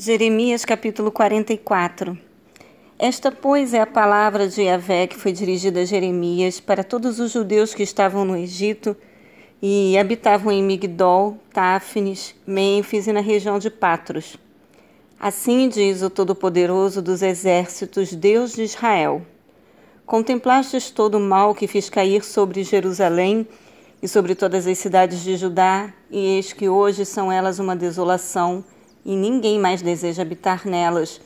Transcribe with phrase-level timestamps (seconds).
[0.00, 2.16] Jeremias capítulo 44
[2.96, 7.32] Esta, pois, é a palavra de Yahvé que foi dirigida a Jeremias para todos os
[7.32, 8.96] judeus que estavam no Egito
[9.60, 14.36] e habitavam em Migdol, Táfnis, Mênfis e na região de Patros.
[15.18, 19.22] Assim diz o Todo-Poderoso dos Exércitos, Deus de Israel:
[20.06, 23.48] Contemplastes todo o mal que fiz cair sobre Jerusalém
[24.00, 28.64] e sobre todas as cidades de Judá, e eis que hoje são elas uma desolação
[29.08, 31.18] e ninguém mais deseja habitar nelas,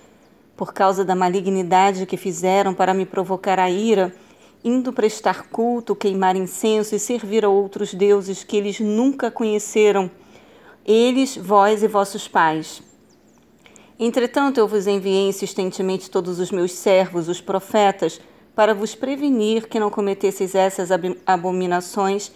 [0.56, 4.14] por causa da malignidade que fizeram para me provocar a ira,
[4.62, 10.08] indo prestar culto, queimar incenso e servir a outros deuses que eles nunca conheceram,
[10.86, 12.80] eles, vós e vossos pais.
[13.98, 18.20] Entretanto, eu vos enviei insistentemente todos os meus servos, os profetas,
[18.54, 20.90] para vos prevenir que não cometesseis essas
[21.26, 22.30] abominações,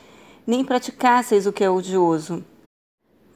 [0.44, 2.44] nem praticasseis o que é odioso.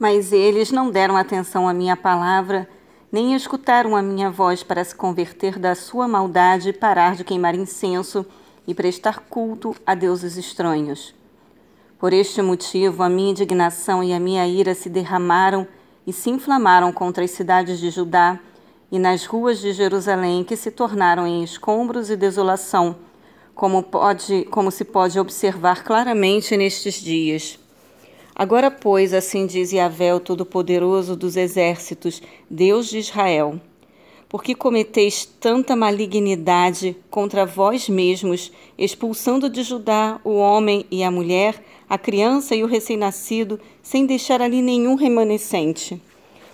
[0.01, 2.67] Mas eles não deram atenção à minha palavra,
[3.11, 7.53] nem escutaram a minha voz para se converter da sua maldade e parar de queimar
[7.53, 8.25] incenso
[8.65, 11.13] e prestar culto a deuses estranhos.
[11.99, 15.67] Por este motivo, a minha indignação e a minha ira se derramaram
[16.07, 18.39] e se inflamaram contra as cidades de Judá
[18.91, 22.95] e nas ruas de Jerusalém, que se tornaram em escombros e desolação,
[23.53, 27.60] como, pode, como se pode observar claramente nestes dias.
[28.35, 33.59] Agora, pois, assim diz Yahvé, o Todo-Poderoso dos Exércitos, Deus de Israel,
[34.29, 41.61] porque cometeis tanta malignidade contra vós mesmos, expulsando de Judá o homem e a mulher,
[41.89, 46.01] a criança e o recém-nascido, sem deixar ali nenhum remanescente.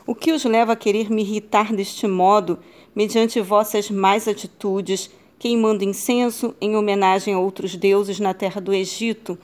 [0.08, 2.58] O que os leva a querer me irritar deste modo,
[2.95, 9.38] mediante vossas más atitudes, queimando incenso em homenagem a outros deuses na terra do Egito,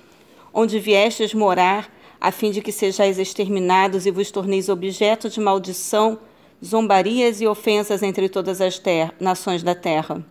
[0.52, 1.93] onde viestes morar,
[2.24, 6.18] a fim de que sejais exterminados e vos torneis objeto de maldição,
[6.64, 8.82] zombarias e ofensas entre todas as
[9.20, 10.26] nações da terra.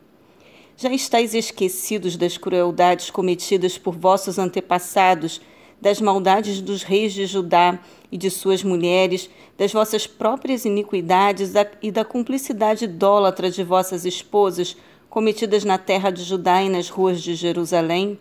[0.74, 5.42] Já estáis esquecidos das crueldades cometidas por vossos antepassados,
[5.78, 7.78] das maldades dos reis de Judá
[8.10, 11.52] e de suas mulheres, das vossas próprias iniquidades
[11.82, 14.78] e da cumplicidade idólatra de vossas esposas
[15.10, 18.18] cometidas na terra de Judá e nas ruas de Jerusalém?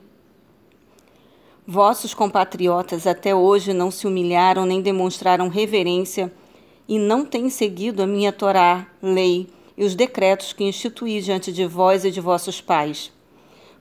[1.66, 6.34] Vossos compatriotas até hoje não se humilharam nem demonstraram reverência
[6.88, 11.68] e não têm seguido a minha Torá, lei e os decretos que instituí diante de
[11.68, 13.12] vós e de vossos pais.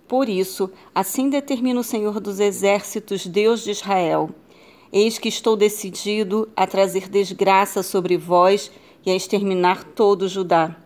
[0.07, 4.29] Por isso, assim determina o Senhor dos Exércitos, Deus de Israel:
[4.93, 8.71] Eis que estou decidido a trazer desgraça sobre vós
[9.07, 10.77] e a exterminar todo Judá.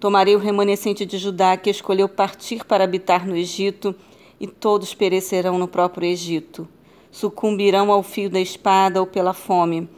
[0.00, 3.94] Tomarei o remanescente de Judá que escolheu partir para habitar no Egito
[4.40, 6.68] e todos perecerão no próprio Egito.
[7.10, 9.88] Sucumbirão ao fio da espada ou pela fome,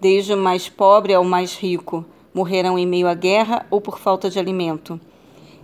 [0.00, 2.04] desde o mais pobre ao mais rico.
[2.32, 5.00] Morrerão em meio à guerra ou por falta de alimento.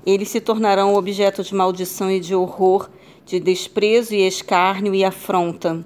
[0.07, 2.89] Eles se tornarão objeto de maldição e de horror,
[3.27, 5.85] de desprezo e escárnio e afronta.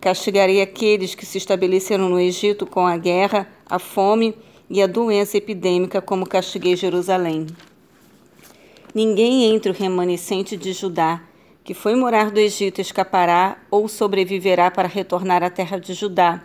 [0.00, 4.34] Castigarei aqueles que se estabeleceram no Egito com a guerra, a fome
[4.68, 7.46] e a doença epidêmica, como castiguei Jerusalém.
[8.94, 11.22] Ninguém entre o remanescente de Judá
[11.64, 16.42] que foi morar do Egito escapará ou sobreviverá para retornar à terra de Judá,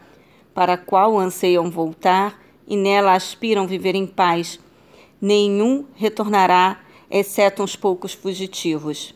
[0.53, 4.59] para a qual anseiam voltar e nela aspiram viver em paz.
[5.19, 6.79] Nenhum retornará,
[7.09, 9.15] exceto uns poucos fugitivos.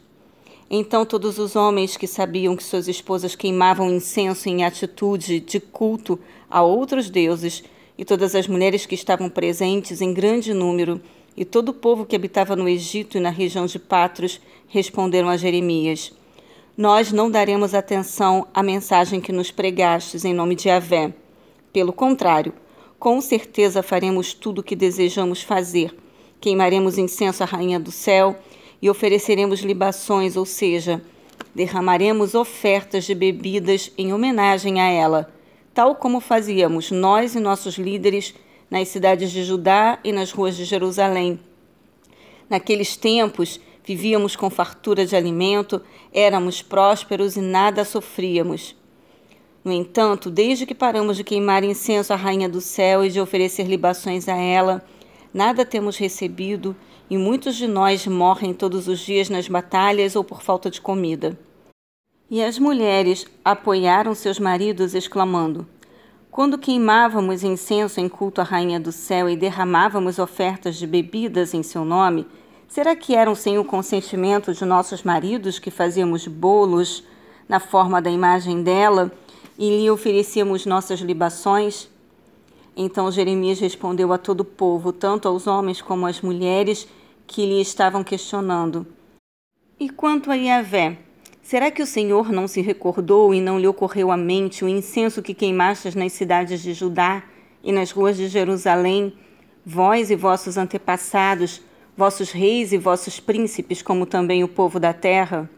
[0.70, 6.18] Então todos os homens que sabiam que suas esposas queimavam incenso em atitude de culto
[6.50, 7.64] a outros deuses,
[7.98, 11.00] e todas as mulheres que estavam presentes em grande número,
[11.36, 15.38] e todo o povo que habitava no Egito e na região de Patros responderam a
[15.38, 16.14] Jeremias:
[16.78, 21.14] Nós não daremos atenção à mensagem que nos pregastes em nome de Avé.
[21.72, 22.54] Pelo contrário,
[23.00, 25.96] com certeza faremos tudo o que desejamos fazer.
[26.40, 28.36] Queimaremos incenso à rainha do céu
[28.82, 31.02] e ofereceremos libações, ou seja,
[31.54, 35.34] derramaremos ofertas de bebidas em homenagem a ela,
[35.74, 38.34] tal como fazíamos nós e nossos líderes
[38.72, 41.38] nas cidades de Judá e nas ruas de Jerusalém.
[42.50, 45.82] Naqueles tempos, vivíamos com fartura de alimento,
[46.14, 48.76] éramos prósperos e nada sofríamos.
[49.64, 53.68] No entanto, desde que paramos de queimar incenso à Rainha do Céu e de oferecer
[53.68, 54.84] libações a ela,
[55.34, 56.76] nada temos recebido
[57.10, 61.38] e muitos de nós morrem todos os dias nas batalhas ou por falta de comida.
[62.30, 65.68] E as mulheres apoiaram seus maridos, exclamando:
[66.32, 71.62] quando queimávamos incenso em culto à Rainha do Céu e derramávamos ofertas de bebidas em
[71.62, 72.26] seu nome,
[72.70, 77.04] será que eram sem o consentimento de nossos maridos que fazíamos bolos
[77.50, 79.12] na forma da imagem dela
[79.60, 81.90] e lhe oferecíamos nossas libações?
[82.78, 86.88] Então Jeremias respondeu a todo o povo, tanto aos homens como às mulheres
[87.28, 88.88] que lhe estavam questionando:
[89.78, 91.11] E quanto a Yahvé?
[91.42, 95.22] Será que o Senhor não se recordou e não lhe ocorreu à mente o incenso
[95.22, 97.24] que queimastes nas cidades de Judá
[97.64, 99.14] e nas ruas de Jerusalém,
[99.66, 101.62] vós e vossos antepassados,
[101.98, 105.50] vossos reis e vossos príncipes, como também o povo da terra?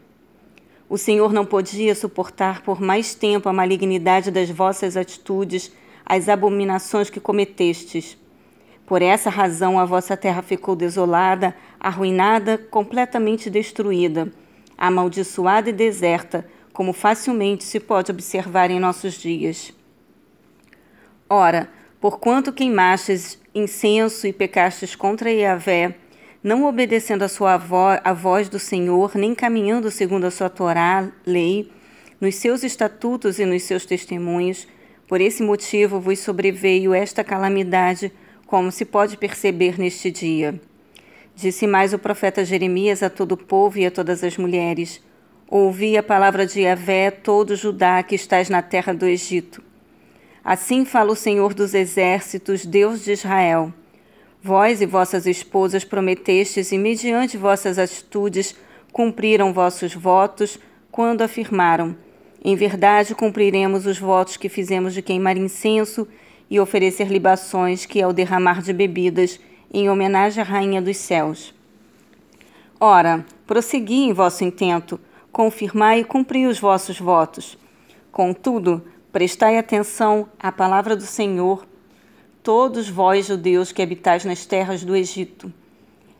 [0.88, 5.70] O Senhor não podia suportar por mais tempo a malignidade das vossas atitudes,
[6.04, 8.18] as abominações que cometestes.
[8.86, 14.30] Por essa razão a vossa terra ficou desolada, arruinada, completamente destruída,
[14.76, 19.72] amaldiçoada e deserta, como facilmente se pode observar em nossos dias.
[21.28, 25.94] Ora, porquanto queimastes incenso e pecastes contra Yahvé,
[26.42, 31.10] não obedecendo a sua voz, a voz do Senhor, nem caminhando segundo a sua Torá,
[31.24, 31.70] lei,
[32.20, 34.68] nos seus estatutos e nos seus testemunhos,
[35.08, 38.12] por esse motivo vos sobreveio esta calamidade,
[38.46, 40.60] como se pode perceber neste dia.
[41.36, 45.02] Disse mais o profeta Jeremias a todo o povo e a todas as mulheres:
[45.48, 49.62] Ouvi a palavra de Yahvé, todo Judá que estás na terra do Egito.
[50.44, 53.72] Assim fala o Senhor dos exércitos, Deus de Israel.
[54.42, 58.54] Vós e vossas esposas prometestes, e mediante vossas atitudes
[58.92, 60.58] cumpriram vossos votos,
[60.92, 61.96] quando afirmaram:
[62.44, 66.06] Em verdade cumpriremos os votos que fizemos de queimar incenso
[66.48, 69.40] e oferecer libações, que é o derramar de bebidas,
[69.74, 71.52] em homenagem à Rainha dos Céus.
[72.78, 75.00] Ora, prossegui em vosso intento,
[75.32, 77.58] confirmai e cumpri os vossos votos.
[78.12, 78.82] Contudo,
[79.12, 81.66] prestai atenção à palavra do Senhor
[82.44, 85.50] todos vós, judeus que habitais nas terras do Egito.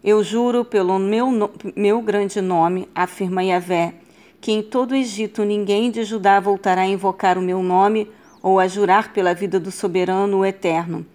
[0.02, 1.30] Eu juro pelo meu,
[1.76, 3.94] meu grande nome, afirma Yahvé,
[4.40, 8.10] que em todo o Egito ninguém de Judá voltará a invocar o meu nome
[8.42, 11.06] ou a jurar pela vida do soberano o eterno.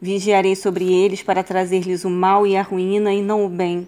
[0.00, 3.86] Vigiarei sobre eles para trazer-lhes o mal e a ruína e não o bem,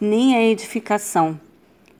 [0.00, 1.40] nem a edificação.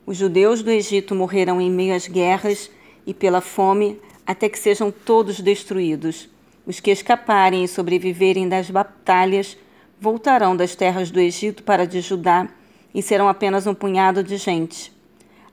[0.04, 2.68] Os judeus do Egito morrerão em meio às guerras
[3.06, 6.28] e pela fome, até que sejam todos destruídos.
[6.66, 9.56] Os que escaparem e sobreviverem das batalhas
[10.00, 12.48] voltarão das terras do Egito para de Judá
[12.92, 14.92] e serão apenas um punhado de gente.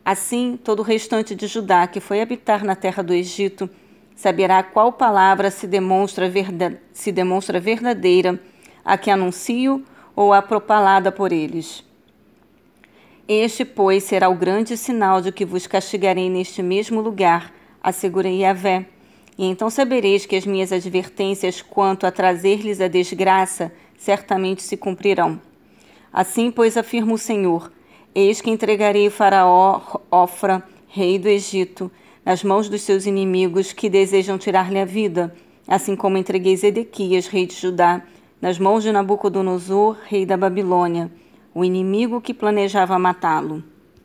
[0.03, 3.69] Assim, todo o restante de Judá que foi habitar na terra do Egito
[4.15, 8.39] saberá qual palavra se demonstra, verda se demonstra verdadeira,
[8.83, 9.83] a que anuncio
[10.15, 11.83] ou a propalada por eles.
[13.27, 18.85] Este, pois, será o grande sinal de que vos castigarei neste mesmo lugar, assegurei Yahvé,
[19.37, 25.41] e então sabereis que as minhas advertências quanto a trazer-lhes a desgraça certamente se cumprirão.
[26.11, 27.71] Assim, pois, afirma o Senhor:
[28.13, 29.81] Eis que entregarei Faraó
[30.11, 31.89] Ofra, rei do Egito,
[32.25, 35.33] nas mãos dos seus inimigos que desejam tirar-lhe a vida,
[35.67, 38.01] assim como entreguei Zedequias, rei de Judá,
[38.41, 41.11] nas mãos de Nabucodonosor, rei da Babilônia,
[41.53, 43.63] o inimigo que planejava matá-lo.